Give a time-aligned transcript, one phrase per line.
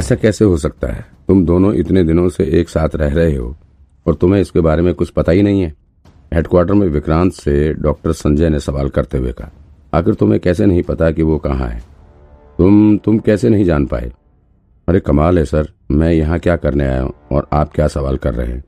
[0.00, 1.04] ऐसा कैसे हो सकता है?
[1.28, 3.54] तुम दोनों इतने दिनों से एक साथ रह रहे हो
[4.06, 5.72] और तुम्हें इसके बारे में कुछ पता ही नहीं है।
[6.34, 9.50] हेडक्वार्टर में विक्रांत से डॉक्टर संजय ने सवाल करते हुए कहा,
[9.92, 11.82] आखिर तुम्हें कैसे नहीं पता कि वो कहाँ है?
[12.58, 14.10] तुम तुम कैसे नहीं जान पाए?
[14.88, 18.34] अरे, कमाल है सर, मैं यहाँ क्या करने आया हूँ और आप क्या सवाल कर
[18.34, 18.64] रहे हैं?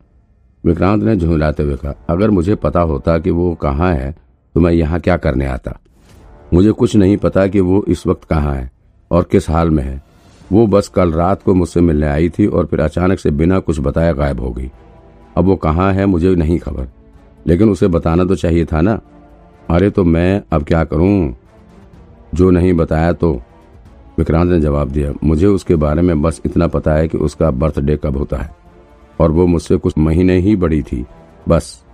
[0.65, 4.15] विक्रांत ने झुंझलाते हुए कहा, अगर मुझे पता होता कि वो कहाँ है
[4.55, 5.79] तो मैं यहाँ क्या करने आता?
[6.53, 8.71] मुझे कुछ नहीं पता कि वो इस वक्त कहाँ है
[9.11, 10.01] और किस हाल में है।
[10.53, 13.81] वो बस कल रात को मुझसे मिलने आई थी और फिर अचानक से बिना कुछ
[13.81, 14.71] बताया गायब हो गई।
[15.37, 16.89] अब वो कहाँ है मुझे नहीं खबर।
[17.47, 19.01] लेकिन उसे बताना तो चाहिए था ना।
[19.71, 21.37] अरे तो मैं अब क्या करूँ?
[22.35, 23.43] जो नहीं बताया तो।
[24.19, 27.97] विक्रांत ने जवाब दिया, मुझे उसके बारे में बस इतना पता है कि उसका बर्थडे
[27.97, 28.57] कब होता है।
[29.21, 31.07] और वो मुझसे कुछ महीने ही बड़ी थी,
[31.49, 31.85] बस।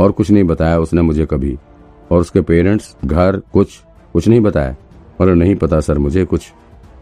[0.00, 1.58] और कुछ नहीं बताया उसने मुझे कभी।
[2.10, 3.80] और उसके पेरेंट्स, घर, कुछ
[4.12, 4.76] कुछ नहीं बताया।
[5.20, 6.52] और नहीं पता सर मुझे कुछ।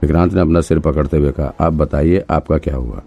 [0.02, 3.02] विक्रांत ने अपना सिर पकड़ते हुए कहा, आप बताइए, आपका क्या हुआ?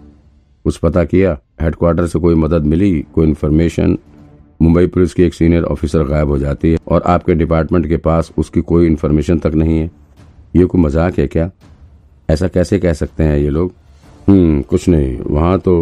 [0.64, 3.96] कुछ पता किया हेडक्वार्टर से कोई मदद मिली, कोई इन्फॉर्मेशन
[4.62, 8.32] मुंबई पुलिस की एक सीनियर ऑफिसर गायब हो जाती है और आपके डिपार्टमेंट के पास
[8.38, 9.90] उसकी कोई इन्फॉर्मेशन तक नहीं है?
[10.56, 11.50] ये कोई मज़ाक है क्या?
[12.30, 13.72] ऐसा कैसे कह सकते हैं ये लोग?
[14.28, 15.74] हम्म कुछ नहीं, वहाँ तो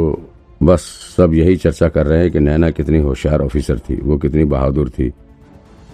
[0.63, 0.81] बस
[1.17, 4.89] सब यही चर्चा कर रहे हैं कि नैना कितनी होशियार ऑफिसर थी, वो कितनी बहादुर
[4.89, 5.13] थी।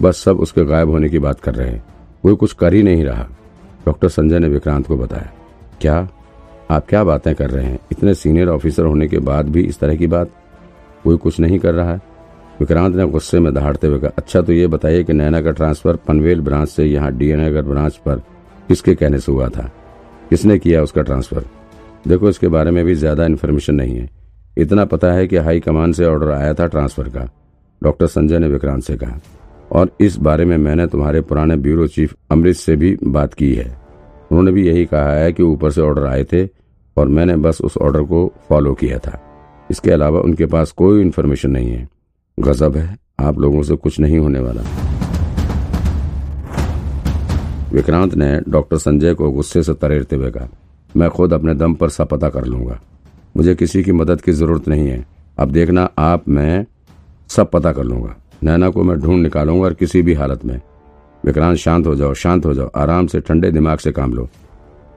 [0.01, 1.83] बस सब उसके गायब होने की बात कर रहे हैं।
[2.23, 3.27] कोई कुछ कर ही नहीं रहा।
[3.85, 5.31] डॉक्टर संजय ने विक्रांत को बताया,
[5.81, 6.07] क्या?
[6.71, 7.79] आप क्या बातें कर रहे हैं?
[7.91, 10.29] इतने सीनियर ऑफिसर होने के बाद भी इस तरह की बात?
[11.03, 12.01] कोई कुछ नहीं कर रहा है?
[12.59, 15.95] विक्रांत ने गुस्से में दहाड़ते हुए कहा अच्छा तो ये बताइए कि नैना का ट्रांसफ़र
[16.07, 18.21] पनवेल ब्रांच से यहाँ डीएनगर ब्रांच पर
[18.67, 19.69] किसके कहने से हुआ था?
[20.29, 21.45] किसने किया उसका ट्रांसफ़र?
[22.07, 24.09] देखो, इसके बारे में भी ज़्यादा इन्फॉर्मेशन नहीं है।
[24.57, 27.27] इतना पता है कि हाई कमान से ऑर्डर आया था ट्रांसफ़र का,
[27.81, 29.19] डॉक्टर संजय ने विक्रांत से कहा।
[29.71, 33.81] और इस बारे में मैंने तुम्हारे पुराने ब्यूरो चीफ अमृत से भी बात की है।
[34.31, 36.47] उन्होंने भी यही कहा है कि ऊपर से ऑर्डर आए थे
[36.97, 39.21] और मैंने बस उस ऑर्डर को फॉलो किया था।
[39.71, 41.89] इसके अलावा उनके पास कोई इन्फॉर्मेशन नहीं है।
[42.39, 44.61] गजब है, आप लोगों से कुछ नहीं होने वाला।
[47.73, 50.47] विक्रांत ने डॉक्टर संजय को गुस्से से तरेरते हुए कहा,
[50.97, 52.79] मैं खुद अपने दम पर सब पता कर लूँगा।
[53.37, 55.05] मुझे किसी की मदद की ज़रूरत नहीं है।
[55.39, 56.65] अब देखना, आप, मैं
[57.27, 60.59] सब पता कर लूँगा। नैना को मैं ढूंढ निकालूँगा और किसी भी हालत में।
[61.25, 64.27] विक्रांत, शांत हो जाओ, शांत हो जाओ, आराम से ठंडे दिमाग से काम लो।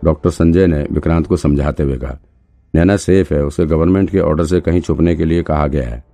[0.04, 2.18] डॉक्टर संजय ने विक्रांत को समझाते हुए कहा,
[2.74, 6.04] नैना सेफ़ है, उसे गवर्नमेंट के ऑर्डर से कहीं छुपने के लिए कहा गया है।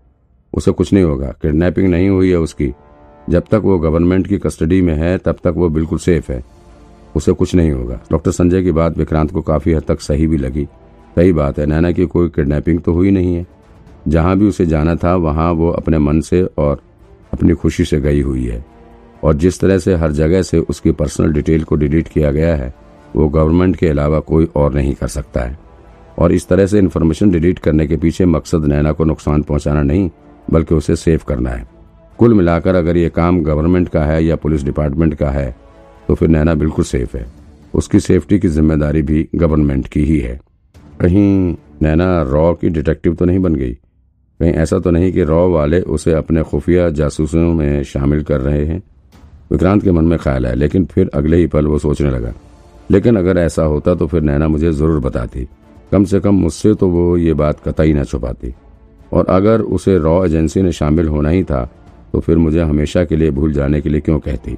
[0.53, 2.73] उसे कुछ नहीं होगा, किडनैपिंग नहीं हुई है उसकी।
[3.31, 6.45] जब तक वो गवर्नमेंट की कस्टडी में है, तब तक वो बिल्कुल सेफ़ है।
[7.17, 10.37] उसे कुछ नहीं होगा। डॉक्टर संजय की बात विक्रांत को काफ़ी हद तक सही भी
[10.37, 10.65] लगी।
[11.17, 13.47] सही बात है, नैना की कोई किडनैपिंग तो हुई नहीं है।
[14.09, 16.81] जहाँ भी उसे जाना था, वहाँ वो अपने मन से और
[17.33, 18.65] अपनी खुशी से गई हुई है।
[19.25, 22.75] और जिस तरह से हर जगह से उसकी पर्सनल डिटेल को डिलीट किया गया है,
[23.17, 25.59] वो गवर्नमेंट के अलावा कोई और नहीं कर सकता है।
[26.19, 30.11] और इस तरह से इन्फॉर्मेशन डिलीट करने के पीछे मकसद नैना को नुकसान पहुंचाना नहीं,
[30.51, 31.67] बल्कि उसे सेव करना है।
[32.19, 35.55] कुल मिलाकर अगर ये काम गवर्नमेंट का है या पुलिस डिपार्टमेंट का है
[36.09, 37.27] तो फिर नैना बिल्कुल सेफ़ है।
[37.75, 40.39] उसकी सेफ्टी की ज़िम्मेदारी भी गवर्नमेंट की ही है।
[41.01, 43.77] कहीं नैना रॉ की डिटेक्टिव तो नहीं बन गई?
[44.41, 48.65] कहीं ऐसा तो नहीं कि रॉ वाले उसे अपने खुफिया जासूसों में शामिल कर रहे
[48.65, 48.83] हैं।
[49.51, 52.33] विक्रांत के मन में ख्याल है लेकिन फिर अगले ही पल वो सोचने लगा।
[52.91, 55.47] लेकिन अगर ऐसा होता तो फिर नैना मुझे ज़रूर बताती।
[55.93, 58.55] कम से कम मुझसे तो वो ये बात कतई ना छुपाती।
[59.13, 61.65] और अगर उसे रॉ एजेंसी में शामिल होना ही था
[62.13, 64.57] तो फिर मुझे हमेशा के लिए भूल जाने के लिए क्यों कहती?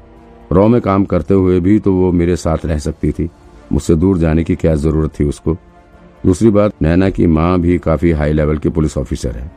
[0.52, 3.28] रॉ में काम करते हुए भी तो वो मेरे साथ रह सकती थी।
[3.72, 5.56] मुझसे दूर जाने की क्या ज़रूरत थी उसको?
[6.26, 9.50] दूसरी बात, नैना की माँ भी काफ़ी हाई लेवल की पुलिस ऑफिसर है।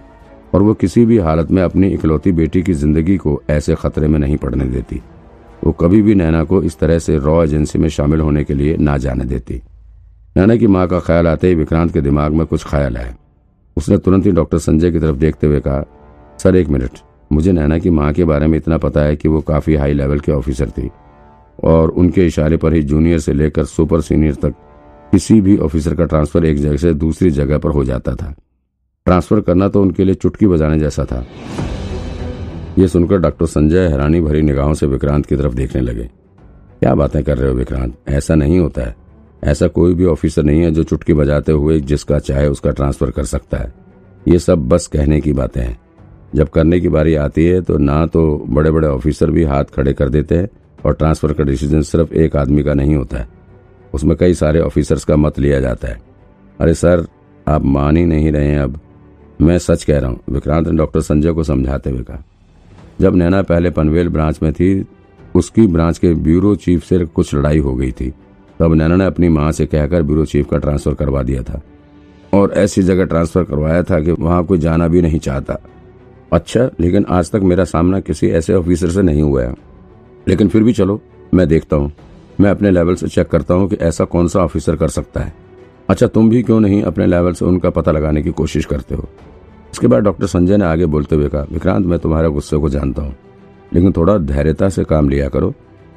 [0.55, 4.17] और वो किसी भी हालत में अपनी इकलौती बेटी की ज़िंदगी को ऐसे खतरे में
[4.19, 5.01] नहीं पड़ने देती।
[5.63, 8.77] वो कभी भी नैना को इस तरह से रॉ एजेंसी में शामिल होने के लिए
[8.77, 9.61] ना जाने देती।
[10.35, 13.15] नैना की माँ का ख्याल आते ही विक्रांत के दिमाग में कुछ ख्याल आया
[13.77, 15.83] उसने तुरंत ही डॉक्टर संजय की तरफ़ देखते हुए कहा,
[16.39, 16.99] सर, एक मिनट।
[17.31, 20.19] मुझे नैना की माँ के बारे में इतना पता है कि वो काफ़ी हाई लेवल
[20.19, 20.89] के ऑफिसर थी
[21.63, 24.53] और उनके इशारे पर ही जूनियर से लेकर सुपर सीनियर तक
[25.11, 28.33] किसी भी ऑफिसर का ट्रांसफ़र एक जगह से दूसरी जगह पर हो जाता था।
[29.05, 31.25] ट्रांसफ़र करना तो उनके लिए चुटकी बजाने जैसा था।
[32.79, 36.03] यह सुनकर डॉक्टर संजय हैरानी भरी निगाहों से विक्रांत की तरफ़ देखने लगे।
[36.79, 37.93] क्या बातें कर रहे हो विक्रांत?
[38.07, 38.95] ऐसा नहीं होता है।
[39.43, 43.23] ऐसा कोई भी ऑफिसर नहीं है जो चुटकी बजाते हुए जिसका चाहे उसका ट्रांसफ़र कर
[43.23, 43.73] सकता है।
[44.27, 45.77] ये सब बस कहने की बातें हैं।
[46.35, 49.93] जब करने की बारी आती है तो ना तो बड़े बड़े ऑफिसर भी हाथ खड़े
[49.93, 50.49] कर देते हैं
[50.85, 53.27] और ट्रांसफ़र का डिसीज़न सिर्फ़ एक आदमी का नहीं होता है।
[53.93, 56.01] उसमें कई सारे ऑफिसर्स का मत लिया जाता है।
[56.59, 57.05] अरे सर,
[57.47, 58.79] आप मान ही नहीं रहे हैं अब।
[59.41, 62.23] मैं सच कह रहा हूँ, विक्रांत ने डॉक्टर संजय को समझाते हुए कहा।
[63.01, 64.85] जब नैना पहले पनवेल ब्रांच में थी,
[65.35, 68.13] उसकी ब्रांच के ब्यूरो चीफ से कुछ लड़ाई हो गई थी।
[68.59, 71.61] तब नैना ने अपनी माँ से कहकर ब्यूरो चीफ का ट्रांसफ़र करवा दिया था।
[72.33, 75.57] और ऐसी जगह ट्रांसफ़र करवाया था कि वहाँ कोई जाना भी नहीं चाहता।
[76.33, 79.55] अच्छा लेकिन आज तक मेरा सामना किसी ऐसे ऑफिसर से नहीं हुआ है।
[80.27, 81.01] लेकिन फिर भी चलो,
[81.33, 81.91] मैं देखता हूँ।
[82.39, 85.33] मैं अपने लेवल से चेक करता हूँ कि ऐसा कौन सा ऑफिसर कर सकता है।
[85.89, 89.09] अच्छा तुम भी क्यों नहीं अपने लेवल से उनका पता लगाने की कोशिश करते हो?
[89.75, 93.01] इसके बाद डॉक्टर संजय ने आगे बोलते हुए कहा, विक्रांत, मैं तुम्हारे गुस्से को जानता
[93.01, 93.15] हूँ,
[93.71, 95.49] लेकिन थोड़ा धैर्यता से काम लिया करो।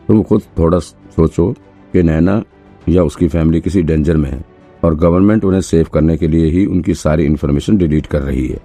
[0.08, 1.50] तुम खुद थोड़ा सोचो
[1.94, 2.42] कि नैना
[2.88, 4.42] या उसकी फैमिली किसी डेंजर में है
[4.84, 8.58] और गवर्नमेंट उन्हें सेव करने के लिए ही उनकी सारी इन्फॉर्मेशन डिलीट कर रही है।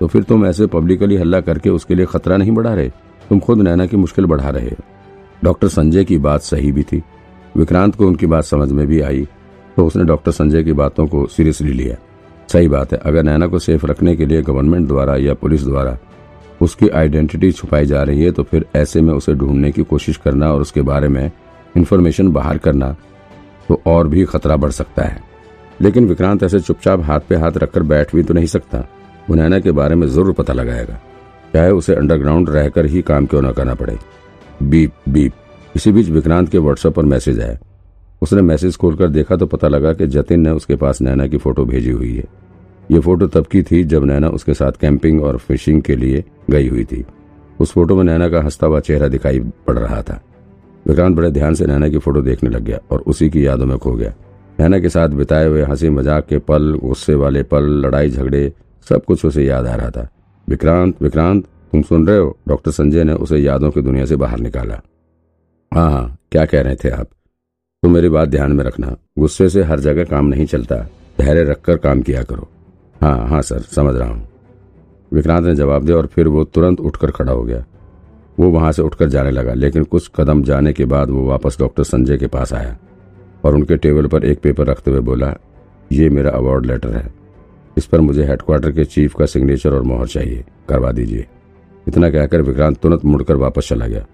[0.00, 2.88] तो फिर तुम ऐसे पब्लिकली हल्ला करके उसके लिए खतरा नहीं बढ़ा रहे?
[3.30, 4.84] तुम खुद नैना की मुश्किल बढ़ा रहे हो।
[5.44, 7.02] डॉक्टर संजय की बात सही भी थी।
[7.54, 9.26] विक्रांत को उनकी बात समझ में भी आई
[9.76, 11.96] तो उसने डॉक्टर संजय की बातों को सीरियसली लिया।
[12.48, 15.96] सही बात है, अगर नैना को सेफ़ रखने के लिए गवर्नमेंट द्वारा या पुलिस द्वारा
[16.60, 20.52] उसकी आइडेंटिटी छुपाई जा रही है तो फिर ऐसे में उसे ढूँढने की कोशिश करना
[20.52, 21.30] और उसके बारे में
[21.76, 22.94] इन्फॉर्मेशन बाहर करना
[23.68, 25.22] तो और भी खतरा बढ़ सकता है।
[25.80, 28.78] लेकिन विक्रांत ऐसे चुपचाप हाथ पे हाथ रखकर बैठ भी तो नहीं सकता।
[29.30, 30.98] वो नैना के बारे में ज़रूर पता लगाएगा।
[31.54, 33.96] चाहे उसे अंडरग्राउंड रहकर ही काम क्यों न करना पड़े।
[34.62, 35.32] Beep beep.
[35.76, 37.56] इसी बीच विक्रांत के व्हाट्सएप पर मैसेज आया।
[38.22, 41.64] उसने मैसेज खोलकर देखा तो पता लगा कि जतिन ने उसके पास नैना की फ़ोटो
[41.64, 42.24] भेजी हुई है।
[42.90, 46.68] ये फ़ोटो तब की थी जब नैना उसके साथ कैंपिंग और फिशिंग के लिए गई
[46.68, 47.04] हुई थी।
[47.60, 50.20] उस फ़ोटो में नैना का हंसता हुआ चेहरा दिखाई पड़ रहा था।
[50.86, 53.76] विक्रांत बड़े ध्यान से नैना की फ़ोटो देखने लग गया और उसी की यादों में
[53.78, 54.12] खो गया।
[54.60, 58.52] नैना के साथ बिताए हुए हँसी मज़ाक के पल, गुस्से वाले पल लड़ाई झगड़े
[58.86, 60.08] सब कुछ उसे याद आ रहा था।
[60.48, 62.36] विक्रांत विक्रांत, तुम सुन रहे हो?
[62.48, 64.80] डॉक्टर संजय ने उसे यादों की दुनिया से बाहर निकाला।
[65.72, 67.08] हाँ हाँ क्या कह रहे थे आप?
[67.82, 70.76] तो मेरी बात ध्यान में रखना। गुस्से से हर जगह काम नहीं चलता।
[71.18, 72.48] धैर्य रखकर काम किया करो।
[73.00, 74.28] हाँ हाँ सर, समझ रहा हूँ।
[75.12, 77.64] विक्रांत ने जवाब दिया और फिर वो तुरंत उठकर खड़ा हो गया।
[78.38, 81.84] वो वहाँ से उठकर जाने लगा, लेकिन कुछ कदम जाने के बाद वो वापस डॉक्टर
[81.84, 82.76] संजय के पास आया
[83.44, 85.34] और उनके टेबल पर एक पेपर रखते हुए बोला,
[85.92, 87.08] ये मेरा अवार्ड लेटर है।
[87.76, 91.26] इस पर मुझे हेडक्वार्टर के चीफ का सिग्नेचर और मोहर चाहिए। करवा दीजिए।
[91.88, 94.06] इतना कहकर विक्रांत तुरंत मुड़कर वापस चला गया।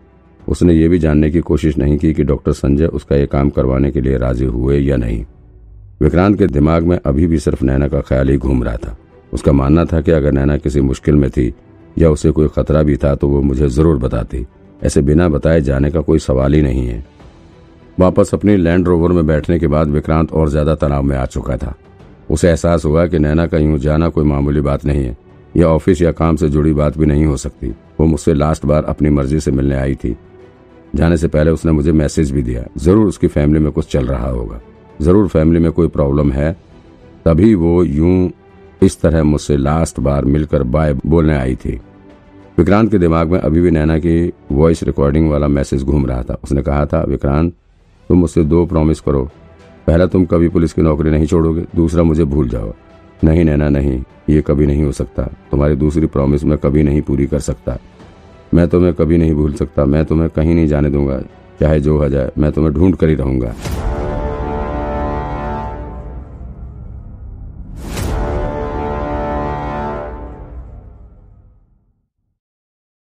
[0.49, 3.91] उसने ये भी जानने की कोशिश नहीं की कि डॉक्टर संजय उसका ये काम करवाने
[3.91, 5.25] के लिए राज़ी हुए या नहीं।
[6.01, 8.97] विक्रांत के दिमाग में अभी भी सिर्फ़ नैना का ख्याल ही घूम रहा था।
[9.33, 11.53] उसका मानना था कि अगर नैना किसी मुश्किल में थी
[11.97, 14.45] या उसे कोई खतरा भी था तो वो मुझे ज़रूर बताती।
[14.83, 17.05] ऐसे बिना बताए जाने का कोई सवाल ही नहीं है।
[17.99, 21.57] वापस अपनी लैंड रोवर में बैठने के बाद विक्रांत और ज़्यादा तनाव में आ चुका
[21.57, 21.75] था।
[22.31, 25.17] उसे एहसास हुआ कि नैना का यूँ जाना कोई मामूली बात नहीं है।
[25.55, 27.69] यह ऑफ़िस या काम से जुड़ी बात भी नहीं हो सकती।
[28.01, 30.17] वो मुझसे लास्ट बार अपनी मर्ज़ी से मिलने आई थी।
[30.95, 34.29] जाने से पहले उसने मुझे मैसेज भी दिया। ज़रूर उसकी फैमिली में कुछ चल रहा
[34.29, 34.61] होगा।
[35.03, 36.53] ज़रूर फैमिली में कोई प्रॉब्लम है।
[37.25, 38.31] तभी वो यूँ
[38.83, 41.81] इस तरह मुझसे लास्ट बार मिलकर बाय बोलने आई थी।
[42.59, 46.39] विक्रांत के दिमाग में अभी भी नैना की वॉइस रिकॉर्डिंग वाला मैसेज घूम रहा था।
[46.45, 47.53] उसने कहा था, विक्रांत,
[48.09, 49.23] तुम मुझसे दो प्रॉमिस करो।
[49.87, 52.73] पहला, तुम कभी पुलिस की नौकरी नहीं छोड़ोगे। दूसरा, मुझे भूल जाओ।
[53.25, 57.27] नहीं नैना, नहीं, ये कभी नहीं हो सकता। तुम्हारी दूसरी प्रॉमिस मैं कभी नहीं पूरी
[57.27, 57.79] कर सकता।
[58.55, 61.19] मैं तुम्हें कभी नहीं भूल सकता, मैं तुम्हें कहीं नहीं जाने दूँगा,
[61.61, 63.55] चाहे जो हो जाए, मैं तुम्हें ढूंढ कर ही रहूँगा।